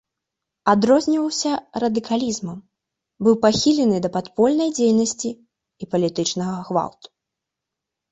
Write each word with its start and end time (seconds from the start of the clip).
Адрозніваўся 0.71 1.49
радыкалізмам, 1.83 2.55
быў 3.27 3.35
пахілены 3.43 3.97
да 4.05 4.09
падпольнай 4.15 4.69
дзейнасці 4.79 5.31
і 5.37 5.83
палітычнага 5.93 6.55
гвалту. 6.71 7.07